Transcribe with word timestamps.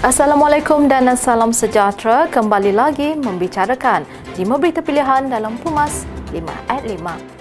Assalamualaikum 0.00 0.88
dan 0.88 1.12
salam 1.12 1.52
sejahtera. 1.52 2.24
Kembali 2.32 2.72
lagi 2.72 3.12
membicarakan 3.20 4.08
5 4.32 4.48
berita 4.56 4.80
pilihan 4.80 5.28
dalam 5.28 5.60
Pumas 5.60 6.08
5 6.32 6.40
at 6.72 6.80
5. 6.88 7.39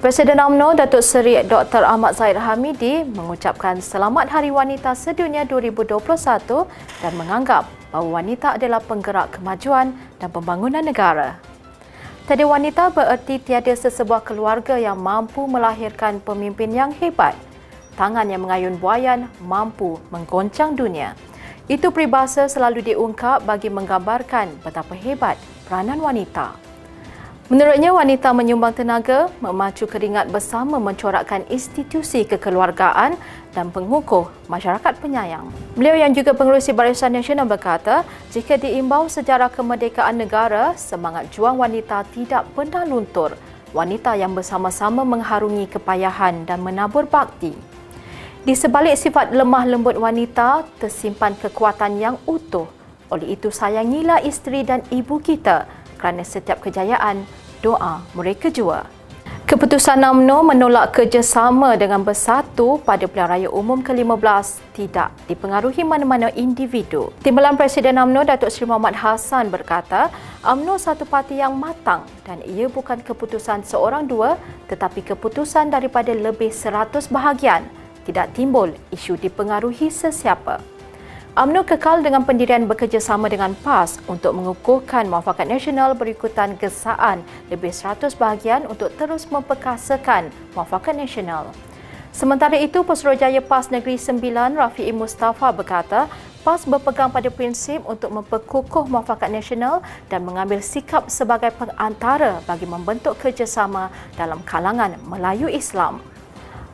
Presiden 0.00 0.40
UMNO 0.40 0.80
Datuk 0.80 1.04
Seri 1.04 1.36
Dr. 1.44 1.84
Ahmad 1.84 2.16
Zahid 2.16 2.40
Hamidi 2.40 3.04
mengucapkan 3.04 3.84
Selamat 3.84 4.32
Hari 4.32 4.48
Wanita 4.48 4.96
Sedunia 4.96 5.44
2021 5.44 6.00
dan 7.04 7.12
menganggap 7.20 7.68
bahawa 7.92 8.24
wanita 8.24 8.56
adalah 8.56 8.80
penggerak 8.80 9.36
kemajuan 9.36 9.92
dan 10.16 10.32
pembangunan 10.32 10.80
negara. 10.80 11.36
Tiada 12.24 12.48
wanita 12.48 12.88
bererti 12.96 13.44
tiada 13.44 13.76
sesebuah 13.76 14.24
keluarga 14.24 14.80
yang 14.80 14.96
mampu 14.96 15.44
melahirkan 15.44 16.16
pemimpin 16.24 16.72
yang 16.72 16.96
hebat. 16.96 17.36
Tangan 17.92 18.24
yang 18.24 18.48
mengayun 18.48 18.80
buayan 18.80 19.28
mampu 19.44 20.00
menggoncang 20.08 20.80
dunia. 20.80 21.12
Itu 21.68 21.92
peribahasa 21.92 22.48
selalu 22.48 22.88
diungkap 22.88 23.44
bagi 23.44 23.68
menggambarkan 23.68 24.64
betapa 24.64 24.96
hebat 24.96 25.36
peranan 25.68 26.00
wanita. 26.00 26.69
Menurutnya, 27.50 27.90
wanita 27.90 28.30
menyumbang 28.30 28.78
tenaga, 28.78 29.26
memacu 29.42 29.82
keringat 29.82 30.30
bersama 30.30 30.78
mencorakkan 30.78 31.42
institusi 31.50 32.22
kekeluargaan 32.22 33.18
dan 33.50 33.74
pengukuh 33.74 34.30
masyarakat 34.46 34.94
penyayang. 35.02 35.50
Beliau 35.74 35.98
yang 35.98 36.14
juga 36.14 36.30
pengerusi 36.30 36.70
Barisan 36.70 37.10
Nasional 37.10 37.50
berkata, 37.50 38.06
jika 38.30 38.54
diimbau 38.54 39.10
sejarah 39.10 39.50
kemerdekaan 39.50 40.22
negara, 40.22 40.78
semangat 40.78 41.26
juang 41.34 41.58
wanita 41.58 42.06
tidak 42.14 42.46
pernah 42.54 42.86
luntur. 42.86 43.34
Wanita 43.74 44.14
yang 44.14 44.30
bersama-sama 44.30 45.02
mengharungi 45.02 45.66
kepayahan 45.74 46.46
dan 46.46 46.62
menabur 46.62 47.10
bakti. 47.10 47.50
Di 48.46 48.54
sebalik 48.54 48.94
sifat 48.94 49.34
lemah 49.34 49.66
lembut 49.66 49.98
wanita, 49.98 50.70
tersimpan 50.78 51.34
kekuatan 51.34 51.98
yang 51.98 52.14
utuh. 52.30 52.70
Oleh 53.10 53.34
itu, 53.34 53.50
sayangilah 53.50 54.22
isteri 54.22 54.62
dan 54.62 54.86
ibu 54.94 55.18
kita 55.18 55.66
kerana 56.00 56.24
setiap 56.24 56.64
kejayaan 56.64 57.28
doa 57.60 58.00
mereka 58.16 58.48
jua. 58.52 58.84
Keputusan 59.50 59.98
UMNO 59.98 60.46
menolak 60.46 60.94
kerjasama 60.94 61.74
dengan 61.74 62.06
Bersatu 62.06 62.78
pada 62.86 63.10
Pilihan 63.10 63.26
Raya 63.26 63.48
Umum 63.50 63.82
ke-15 63.82 64.62
tidak 64.78 65.10
dipengaruhi 65.26 65.82
mana-mana 65.82 66.30
individu. 66.38 67.10
Timbalan 67.26 67.58
Presiden 67.58 67.98
UMNO 67.98 68.30
Datuk 68.30 68.46
Seri 68.46 68.70
Muhammad 68.70 68.94
Hassan 68.94 69.50
berkata, 69.50 70.06
UMNO 70.46 70.78
satu 70.78 71.02
parti 71.02 71.42
yang 71.42 71.58
matang 71.58 72.06
dan 72.22 72.38
ia 72.46 72.70
bukan 72.70 73.02
keputusan 73.02 73.66
seorang 73.66 74.06
dua 74.06 74.38
tetapi 74.70 75.02
keputusan 75.02 75.74
daripada 75.74 76.14
lebih 76.14 76.54
seratus 76.54 77.10
bahagian. 77.10 77.66
Tidak 78.06 78.30
timbul 78.38 78.70
isu 78.94 79.18
dipengaruhi 79.18 79.90
sesiapa. 79.90 80.79
UMNO 81.30 81.62
kekal 81.62 82.02
dengan 82.02 82.26
pendirian 82.26 82.66
bekerjasama 82.66 83.30
dengan 83.30 83.54
PAS 83.62 84.02
untuk 84.10 84.34
mengukuhkan 84.34 85.06
muafakat 85.06 85.46
nasional 85.46 85.94
berikutan 85.94 86.58
gesaan 86.58 87.22
lebih 87.46 87.70
100 87.70 88.18
bahagian 88.18 88.66
untuk 88.66 88.90
terus 88.98 89.30
memperkasakan 89.30 90.34
muafakat 90.58 90.98
nasional. 90.98 91.54
Sementara 92.10 92.58
itu, 92.58 92.82
Pesuruhjaya 92.82 93.38
PAS 93.46 93.70
Negeri 93.70 93.94
Sembilan 93.94 94.58
Rafi'i 94.58 94.90
Mustafa 94.90 95.54
berkata, 95.54 96.10
PAS 96.42 96.66
berpegang 96.66 97.14
pada 97.14 97.30
prinsip 97.30 97.78
untuk 97.86 98.10
memperkukuh 98.10 98.90
muafakat 98.90 99.30
nasional 99.30 99.86
dan 100.10 100.26
mengambil 100.26 100.58
sikap 100.58 101.06
sebagai 101.14 101.54
pengantara 101.54 102.42
bagi 102.42 102.66
membentuk 102.66 103.14
kerjasama 103.22 103.86
dalam 104.18 104.42
kalangan 104.42 104.98
Melayu 105.06 105.46
Islam. 105.46 106.02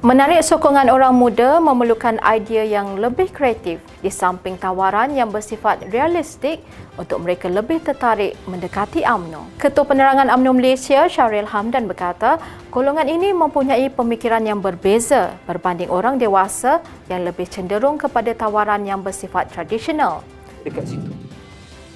Menarik 0.06 0.38
sokongan 0.46 0.86
orang 0.86 1.18
muda 1.18 1.58
memerlukan 1.58 2.22
idea 2.22 2.62
yang 2.62 2.94
lebih 2.94 3.26
kreatif 3.26 3.82
di 3.98 4.06
samping 4.06 4.54
tawaran 4.54 5.10
yang 5.10 5.34
bersifat 5.34 5.82
realistik 5.90 6.62
untuk 6.94 7.26
mereka 7.26 7.50
lebih 7.50 7.82
tertarik 7.82 8.38
mendekati 8.46 9.02
AMNO. 9.02 9.58
Ketua 9.58 9.82
Penerangan 9.82 10.30
AMNO 10.30 10.54
Malaysia, 10.54 11.10
Syaril 11.10 11.50
Hamdan 11.50 11.90
berkata, 11.90 12.38
golongan 12.70 13.10
ini 13.10 13.34
mempunyai 13.34 13.90
pemikiran 13.90 14.46
yang 14.46 14.62
berbeza 14.62 15.34
berbanding 15.42 15.90
orang 15.90 16.22
dewasa 16.22 16.78
yang 17.10 17.26
lebih 17.26 17.50
cenderung 17.50 17.98
kepada 17.98 18.30
tawaran 18.30 18.86
yang 18.86 19.02
bersifat 19.02 19.50
tradisional. 19.50 20.22
Dekat 20.62 20.86
situ. 20.86 21.10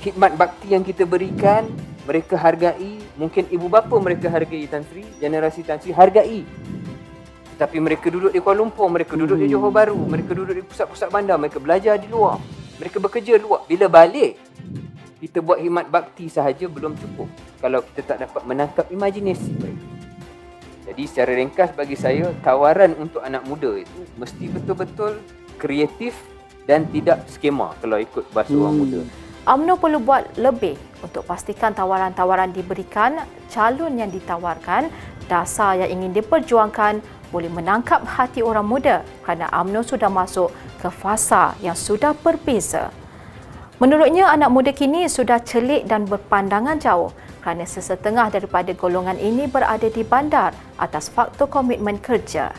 Khidmat 0.03 0.35
bakti 0.35 0.75
yang 0.75 0.83
kita 0.83 1.07
berikan, 1.07 1.63
mereka 2.11 2.35
hargai. 2.35 2.99
Mungkin 3.15 3.47
ibu 3.55 3.71
bapa 3.71 3.95
mereka 4.03 4.27
hargai 4.27 4.67
Tan 4.67 4.83
Sri, 4.91 5.07
generasi 5.23 5.63
Tan 5.63 5.79
Sri 5.79 5.95
hargai 5.95 6.43
tapi 7.61 7.77
mereka 7.77 8.09
duduk 8.09 8.33
di 8.33 8.41
Kuala 8.41 8.65
Lumpur, 8.65 8.89
mereka 8.89 9.21
duduk 9.21 9.37
hmm. 9.37 9.45
di 9.45 9.53
Johor 9.53 9.69
Bahru, 9.69 10.01
mereka 10.09 10.33
duduk 10.33 10.57
di 10.57 10.65
pusat-pusat 10.65 11.13
bandar, 11.13 11.37
mereka 11.37 11.61
belajar 11.61 12.01
di 12.01 12.09
luar. 12.09 12.41
Mereka 12.81 12.97
bekerja 12.97 13.37
luar. 13.37 13.69
Bila 13.69 13.85
balik, 13.85 14.41
kita 15.21 15.45
buat 15.45 15.61
khidmat 15.61 15.93
bakti 15.93 16.33
sahaja 16.33 16.65
belum 16.65 16.97
cukup 16.97 17.29
kalau 17.61 17.85
kita 17.85 18.17
tak 18.17 18.25
dapat 18.25 18.43
menangkap 18.49 18.89
imajinasi 18.89 19.53
mereka. 19.61 19.87
Jadi 20.89 21.03
secara 21.05 21.31
ringkas 21.37 21.71
bagi 21.77 22.01
saya, 22.01 22.33
tawaran 22.41 22.97
untuk 22.97 23.21
anak 23.21 23.45
muda 23.45 23.77
itu 23.77 24.01
mesti 24.17 24.49
betul-betul 24.49 25.21
kreatif 25.61 26.17
dan 26.65 26.89
tidak 26.89 27.29
skema 27.29 27.77
kalau 27.85 28.01
ikut 28.01 28.25
bahasa 28.33 28.57
hmm. 28.57 28.63
orang 28.65 28.77
muda. 28.81 29.01
UMNO 29.45 29.75
perlu 29.77 29.99
buat 30.01 30.25
lebih 30.41 30.81
untuk 31.01 31.25
pastikan 31.25 31.73
tawaran-tawaran 31.73 32.53
diberikan, 32.53 33.25
calon 33.49 33.97
yang 33.97 34.13
ditawarkan, 34.13 34.93
dasar 35.27 35.79
yang 35.81 36.01
ingin 36.01 36.13
diperjuangkan 36.17 37.01
boleh 37.31 37.51
menangkap 37.51 38.03
hati 38.03 38.43
orang 38.43 38.67
muda 38.67 39.07
kerana 39.23 39.47
UMNO 39.55 39.87
sudah 39.87 40.11
masuk 40.11 40.51
ke 40.83 40.91
fasa 40.91 41.55
yang 41.63 41.79
sudah 41.79 42.11
berbeza. 42.13 42.91
Menurutnya, 43.81 44.29
anak 44.29 44.51
muda 44.53 44.71
kini 44.77 45.09
sudah 45.09 45.41
celik 45.41 45.89
dan 45.89 46.05
berpandangan 46.05 46.77
jauh 46.77 47.15
kerana 47.41 47.65
sesetengah 47.65 48.29
daripada 48.29 48.77
golongan 48.77 49.17
ini 49.17 49.49
berada 49.49 49.89
di 49.89 50.05
bandar 50.05 50.53
atas 50.77 51.09
faktor 51.09 51.49
komitmen 51.49 51.97
kerja. 51.97 52.53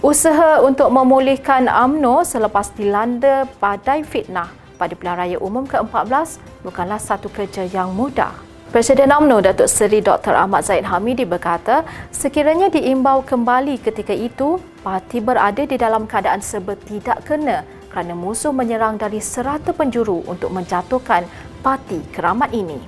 Usaha 0.00 0.64
untuk 0.64 0.88
memulihkan 0.88 1.68
UMNO 1.68 2.24
selepas 2.24 2.72
dilanda 2.72 3.44
badai 3.60 4.00
fitnah 4.00 4.59
pada 4.80 4.96
pilihan 4.96 5.20
raya 5.20 5.36
umum 5.36 5.68
ke-14 5.68 6.40
bukanlah 6.64 6.96
satu 6.96 7.28
kerja 7.28 7.68
yang 7.68 7.92
mudah. 7.92 8.32
Presiden 8.72 9.12
UMNO 9.12 9.44
Datuk 9.44 9.66
Seri 9.68 9.98
Dr. 10.00 10.32
Ahmad 10.32 10.62
Zaid 10.62 10.86
Hamidi 10.86 11.26
berkata, 11.26 11.84
sekiranya 12.14 12.72
diimbau 12.72 13.20
kembali 13.20 13.82
ketika 13.82 14.14
itu, 14.14 14.62
parti 14.80 15.20
berada 15.20 15.66
di 15.66 15.74
dalam 15.74 16.06
keadaan 16.06 16.38
serba 16.38 16.78
tidak 16.78 17.26
kena 17.26 17.66
kerana 17.90 18.14
musuh 18.14 18.54
menyerang 18.54 18.94
dari 18.94 19.18
serata 19.18 19.74
penjuru 19.74 20.22
untuk 20.30 20.54
menjatuhkan 20.54 21.26
parti 21.66 21.98
keramat 22.14 22.54
ini. 22.54 22.78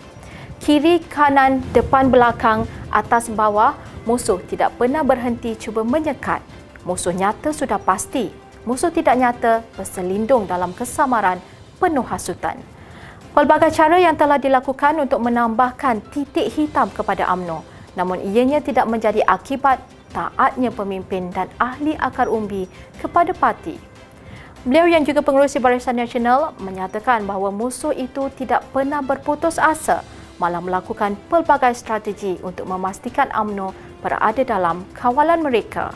Kiri, 0.62 1.02
kanan, 1.10 1.58
depan, 1.74 2.14
belakang, 2.14 2.62
atas, 2.94 3.26
bawah, 3.26 3.74
musuh 4.06 4.38
tidak 4.46 4.70
pernah 4.78 5.02
berhenti 5.02 5.58
cuba 5.58 5.82
menyekat. 5.82 6.38
Musuh 6.86 7.10
nyata 7.10 7.50
sudah 7.50 7.82
pasti. 7.82 8.30
Musuh 8.62 8.94
tidak 8.94 9.18
nyata 9.18 9.66
berselindung 9.74 10.46
dalam 10.46 10.70
kesamaran 10.70 11.42
penuh 11.82 12.06
hasutan. 12.06 12.62
Pelbagai 13.34 13.74
cara 13.74 13.98
yang 13.98 14.14
telah 14.14 14.38
dilakukan 14.38 15.02
untuk 15.02 15.18
menambahkan 15.18 15.98
titik 16.14 16.54
hitam 16.54 16.86
kepada 16.94 17.26
AMNO 17.26 17.72
namun 17.98 18.20
ianya 18.24 18.64
tidak 18.64 18.88
menjadi 18.88 19.20
akibat 19.28 19.80
taatnya 20.12 20.72
pemimpin 20.72 21.32
dan 21.32 21.48
ahli 21.56 21.96
akar 21.96 22.28
umbi 22.28 22.68
kepada 23.00 23.32
parti. 23.36 23.76
Beliau 24.62 24.86
yang 24.86 25.02
juga 25.02 25.26
pengerusi 25.26 25.58
Barisan 25.58 25.98
Nasional 25.98 26.54
menyatakan 26.62 27.26
bahawa 27.26 27.50
musuh 27.50 27.90
itu 27.90 28.30
tidak 28.38 28.62
pernah 28.70 29.02
berputus 29.02 29.58
asa 29.58 30.06
malah 30.38 30.62
melakukan 30.62 31.18
pelbagai 31.26 31.74
strategi 31.74 32.38
untuk 32.42 32.70
memastikan 32.70 33.30
AMNO 33.34 33.74
berada 34.02 34.42
dalam 34.46 34.86
kawalan 34.94 35.42
mereka. 35.42 35.90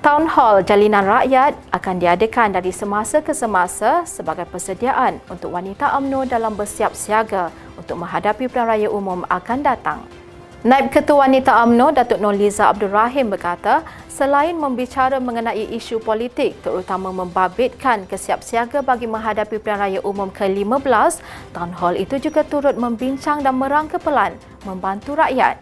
Town 0.00 0.24
Hall 0.32 0.64
Jalinan 0.64 1.04
Rakyat 1.04 1.76
akan 1.76 2.00
diadakan 2.00 2.56
dari 2.56 2.72
semasa 2.72 3.20
ke 3.20 3.36
semasa 3.36 4.00
sebagai 4.08 4.48
persediaan 4.48 5.20
untuk 5.28 5.52
wanita 5.52 5.92
UMNO 6.00 6.24
dalam 6.24 6.56
bersiap 6.56 6.96
siaga 6.96 7.52
untuk 7.76 8.00
menghadapi 8.00 8.48
pilihan 8.48 8.64
raya 8.64 8.88
umum 8.88 9.28
akan 9.28 9.60
datang. 9.60 10.00
Naib 10.64 10.88
Ketua 10.88 11.28
Wanita 11.28 11.52
UMNO 11.68 11.92
Datuk 11.92 12.16
Noliza 12.16 12.72
Abdul 12.72 12.88
Rahim 12.88 13.28
berkata, 13.28 13.84
selain 14.08 14.56
membicara 14.56 15.20
mengenai 15.20 15.68
isu 15.68 16.00
politik 16.00 16.56
terutama 16.64 17.12
membabitkan 17.12 18.08
kesiapsiaga 18.08 18.80
bagi 18.80 19.04
menghadapi 19.04 19.60
pilihan 19.60 19.84
raya 19.84 20.00
umum 20.00 20.32
ke-15, 20.32 21.20
Town 21.52 21.76
Hall 21.76 22.00
itu 22.00 22.16
juga 22.16 22.40
turut 22.48 22.72
membincang 22.72 23.44
dan 23.44 23.52
merangka 23.52 24.00
pelan 24.00 24.32
membantu 24.64 25.12
rakyat 25.12 25.60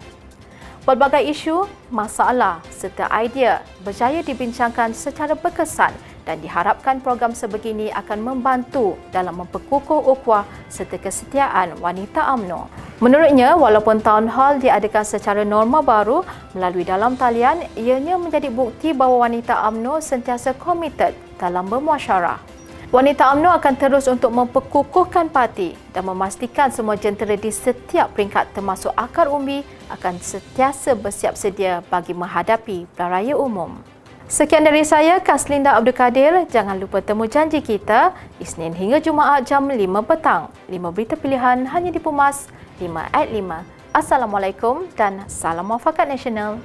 Pelbagai 0.88 1.20
isu, 1.20 1.68
masalah 1.92 2.64
serta 2.72 3.12
idea 3.20 3.60
berjaya 3.84 4.24
dibincangkan 4.24 4.96
secara 4.96 5.36
berkesan 5.36 5.92
dan 6.24 6.40
diharapkan 6.40 7.04
program 7.04 7.36
sebegini 7.36 7.92
akan 7.92 8.24
membantu 8.24 8.96
dalam 9.12 9.36
memperkukuh 9.36 10.08
ukhuwah 10.08 10.48
serta 10.72 10.96
kesetiaan 10.96 11.76
wanita 11.84 12.24
AMNO. 12.32 12.72
Menurutnya, 13.04 13.52
walaupun 13.52 14.00
town 14.00 14.32
hall 14.32 14.56
diadakan 14.56 15.04
secara 15.04 15.44
norma 15.44 15.84
baru 15.84 16.24
melalui 16.56 16.88
dalam 16.88 17.20
talian, 17.20 17.68
ianya 17.76 18.16
menjadi 18.16 18.48
bukti 18.48 18.96
bahawa 18.96 19.28
wanita 19.28 19.68
AMNO 19.68 20.00
sentiasa 20.00 20.56
komited 20.56 21.12
dalam 21.36 21.68
bermuasyarah. 21.68 22.57
Wanita 22.88 23.36
AMNO 23.36 23.52
akan 23.52 23.74
terus 23.76 24.08
untuk 24.08 24.32
memperkukuhkan 24.32 25.28
parti 25.28 25.76
dan 25.92 26.08
memastikan 26.08 26.72
semua 26.72 26.96
jentera 26.96 27.36
di 27.36 27.52
setiap 27.52 28.16
peringkat 28.16 28.56
termasuk 28.56 28.96
akar 28.96 29.28
umbi 29.28 29.60
akan 29.92 30.16
sentiasa 30.16 30.96
bersiap 30.96 31.36
sedia 31.36 31.84
bagi 31.92 32.16
menghadapi 32.16 32.88
pelaraya 32.96 33.36
umum. 33.36 33.76
Sekian 34.24 34.64
dari 34.64 34.88
saya, 34.88 35.20
Kaslinda 35.20 35.76
Abdul 35.76 35.92
Kadir. 35.92 36.48
Jangan 36.48 36.80
lupa 36.80 37.04
temu 37.04 37.28
janji 37.28 37.60
kita 37.60 38.16
Isnin 38.40 38.72
hingga 38.72 39.04
Jumaat 39.04 39.44
jam 39.44 39.68
5 39.68 39.76
petang. 40.08 40.48
5 40.72 40.88
berita 40.88 41.12
pilihan 41.12 41.68
hanya 41.68 41.92
di 41.92 42.00
Pumas 42.00 42.48
5 42.80 42.88
at 43.12 43.28
5. 43.28 43.68
Assalamualaikum 43.92 44.88
dan 44.96 45.28
salam 45.28 45.68
muafakat 45.68 46.08
nasional. 46.08 46.56